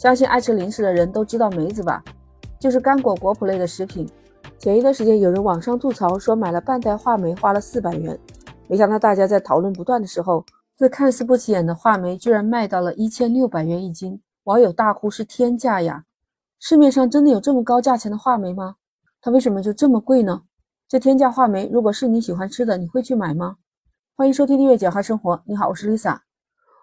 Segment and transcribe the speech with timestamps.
[0.00, 2.02] 相信爱吃零食的人都知道梅子吧，
[2.58, 4.08] 就是干果果脯类的食品。
[4.58, 8.18] 前一段时间有人网上吐槽说买了半袋话梅花了四百元，
[8.66, 10.42] 没想到大家在讨论不断的时候，
[10.74, 16.04] 这看似不起眼的话梅居然卖到了一千六百元一斤，网友大呼是天价呀！
[16.58, 18.76] 市面上真的有这么高价钱的话梅吗？
[19.20, 20.44] 它为什么就这么贵呢？
[20.88, 23.56] 这天价话梅如果是你喜欢吃的，你会去买吗？
[24.16, 26.29] 欢迎收听《订阅简化生活》，你好，我是 Lisa。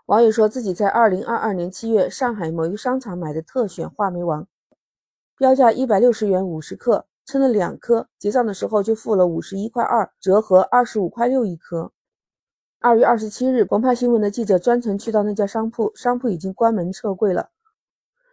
[0.08, 4.48] 网友说自己在二零二二年七月上海某一商场买的特选话梅王，
[5.38, 11.92] 标价一百六十元五十克，称了两颗，结账的时候就付了五十一块二，折合二十五块六一颗。
[12.80, 17.50] 二月二十七日，澎湃新闻的记者专程去到那家商铺，商铺已经关门撤柜了。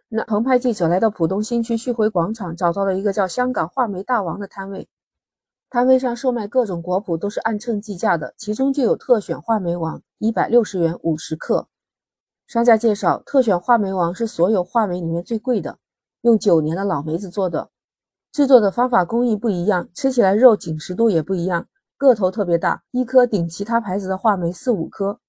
[0.07, 4.87] 那澎湃记者来到浦东新区旭辉广场，找到了一个叫“香港话梅大王”的摊位，
[5.69, 10.01] 摊位上售卖各种果脯都是按称计价的，其中就有特选话梅王。
[10.19, 11.67] 一百六十元五十克。
[12.47, 15.79] 商家介绍，特选话梅王是所有话梅里面最贵的，
[16.21, 17.69] 用九年的老梅子做的，
[18.31, 25.19] 制作的方法工艺不一样，吃起来肉紧实度也不一样，个头特别大，一颗顶其他牌子的话梅四五颗。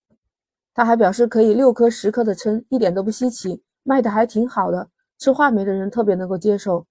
[0.74, 6.86] 他还表示可以六颗十颗的称，一点都不稀奇，卖的还挺好的，吃话梅的人特别能够接受。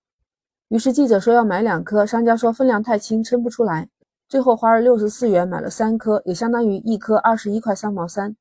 [0.69, 3.89] 于是记者说要买两颗，商家说分量太轻，称不出来。
[4.27, 8.35] 最后花了六十四元买了三颗，也相当于一颗二十一块三毛三。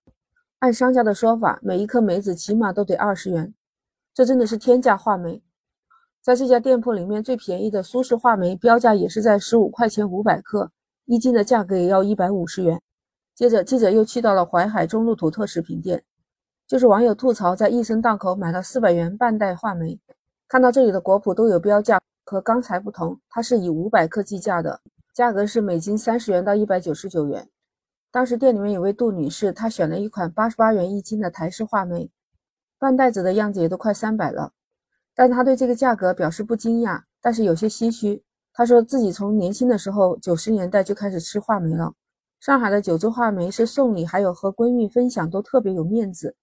[0.60, 3.52] 按商家的说法，每一颗梅子起码都得二十元，
[4.14, 5.42] 这真的是天价话梅。
[6.22, 10.70] 在这家店铺里面，最便宜的苏式话梅标价也是在十五块钱五百克，
[11.04, 12.80] 一斤的价格也要一百五十元。
[13.34, 16.02] 接着，记者又去到了淮海中路土特食品店，
[16.66, 20.00] 就是网友吐槽在益生档口买了四百元半袋话梅，
[20.48, 24.80] 看到这里的果脯都有标价，和刚才不同，它是以五百克计价的。
[25.14, 27.48] 价格是每斤三十元到一百九十九元。
[28.10, 32.10] 当时店里面有位杜女士，她选了一款八十八元一斤的台式话梅，
[32.80, 34.52] 半袋子的样子也都快三百了。
[35.14, 38.24] 但她对这个价格表示不惊讶，但是有些唏嘘。
[38.52, 41.94] 她说自己从年轻的时候九十年代就开始吃话梅了，
[42.40, 46.34] 上海的九州话梅是送礼还有和闺蜜分享都特别有面子。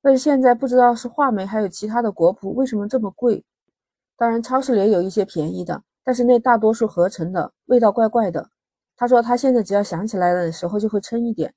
[0.00, 3.44] 但是现在不知道是话梅还有其他的果脯为什么这么贵？
[4.16, 5.82] 当然超市里也有一些便宜的。
[6.04, 8.50] 但是那大多数合成的味道怪怪的。
[8.96, 11.54] 他说他现在只要想起来的时候就会撑一点，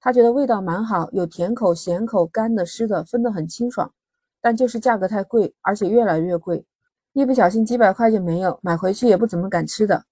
[0.00, 3.92] 他觉得味道蛮好，有甜口、咸口、干的、湿的，分得很清爽。
[4.40, 6.64] 但就是价格太贵，而且越来越贵，
[7.14, 10.04] 一不小心几百块就没有，买回去也不怎么敢吃的。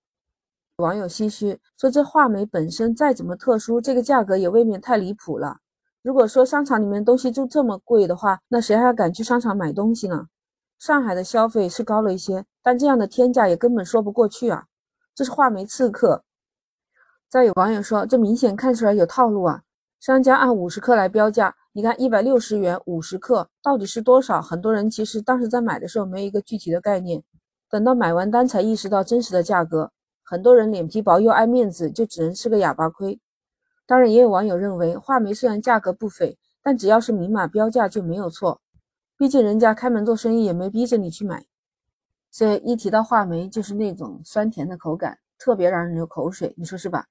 [0.76, 5.58] 网友唏嘘说：“这话梅本身再怎么特殊，这个价格也未免太离谱了。
[6.02, 10.26] 如果说商场里面东西就这么贵的话，那谁还敢去商场买东西呢？”
[10.82, 14.64] 上海的消费是高了一些，但这样的天价也根本说不过去啊！
[15.14, 16.24] 这是话梅刺客。
[17.28, 19.62] 再有网友说，这明显看出来有套路啊！
[20.00, 24.42] 商家按五十克来标价，你看一百六十元五十克到底是多少？
[24.42, 27.22] 很多人其实当时在买的时候没有一个具体的概念，
[27.70, 29.92] 等到买完单才意识到真实的价格。
[30.24, 33.20] 很多人脸皮薄又爱面子，就只能吃个哑巴亏。
[33.86, 38.60] 当然，也有网友认为，话梅虽然价格不菲，但只要是明码标价就没有错。
[39.22, 41.46] 毕竟人家开门做生意也没逼着你去买，
[42.32, 47.06] 所以一提到话梅就是那种酸甜的口感，特别让人流口水，你说是吧？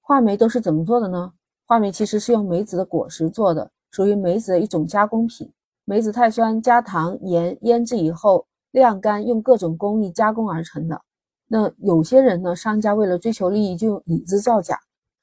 [0.00, 1.32] 话梅都是怎么做的呢？
[1.66, 5.52] 话梅其实是用梅子的果实做的，属于梅子的一种加工品。
[5.84, 11.02] 梅子太酸，加糖盐腌制以后晾干，用各种工艺加工而成的。
[11.48, 14.78] 那有些人呢，商家为了追求利益，就用李子造假。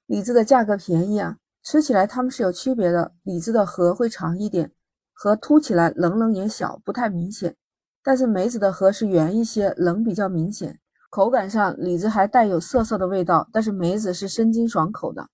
[0.08, 4.74] 李子的价格便宜啊，吃起来它们是有区别的，李子的核会长一点。
[5.18, 7.56] 核凸起来，棱棱也小，不太明显。
[8.04, 10.78] 但是梅子的核是圆一些，棱比较明显。
[11.10, 15.30] 口感上，李子还带有涩涩的味道，但是梅子是生津爽口的。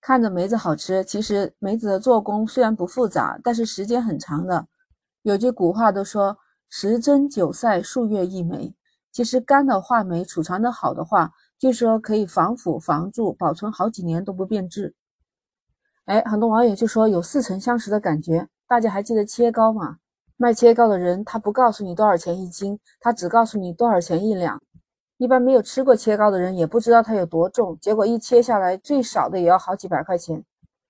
[0.00, 4.68] 看着梅子好吃，其实梅子的做工虽然不复杂，但是时间很长的。
[5.22, 6.38] 有句古话都说
[6.70, 8.74] “十蒸九晒，数月一梅”。
[9.10, 14.94] 其实干的话梅储藏的好的话，据说可以防腐、防蛀，保存好几年都不变质。
[16.04, 18.48] 哎，很多网友就说有似曾相识的感觉。
[18.66, 19.98] 大家还记得切糕吗？
[20.36, 24.60] 卖切糕的人他不告诉你多少钱一斤，他只告诉你多少钱一两。
[25.16, 30.44] 一般没有吃过切糕的人也不知道它有多重，结果一切下来最少的也要好几百块钱。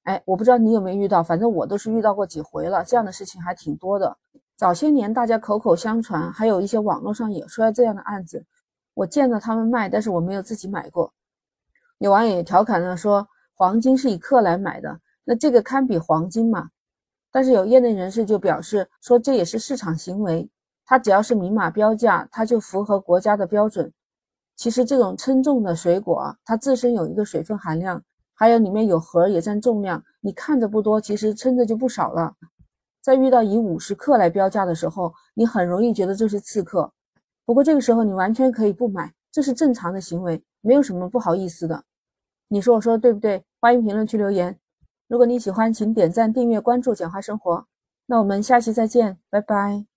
[0.04, 2.82] 哎，我不知道你有没有遇到，反正我都是遇到过几回了。
[2.84, 4.16] 这样的事情还挺多的。
[4.56, 8.44] 早些年大家口口相传，还有一些网络上也出来这样的案子。
[8.94, 11.12] 我见到他们卖，但是我没有自己买过。
[11.98, 16.70] 有网友也调侃了说，黄金是以克来买的，那这个堪比黄金嘛？
[17.34, 20.48] 但是有业内人士就表示说这也是市场行为
[20.86, 23.92] 它只要是明码标价它就符合国家的标准。
[24.54, 28.00] 其实这种称重的水果它自身有一个水分含量
[28.34, 32.32] 还有里面有核也占重量你看着不多其实称着就不少了。
[33.02, 36.92] 在遇到以五十克来标价的时候你很容易觉得这是刺客。
[37.44, 41.82] 不过这个时候你完全可以不买这是正常的行为没有什么不好意思的。
[42.46, 43.44] 你说我说的对不对？
[43.60, 44.56] 欢迎评论区留言。
[45.08, 47.66] 如果你喜欢请点赞订阅关注简化生活
[48.06, 49.93] 那我们下期再见拜拜。